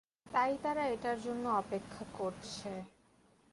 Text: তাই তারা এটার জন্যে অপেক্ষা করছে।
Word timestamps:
তাই 0.25 0.53
তারা 0.63 0.83
এটার 0.87 1.17
জন্যে 1.21 1.49
অপেক্ষা 1.61 2.03
করছে। 2.17 2.71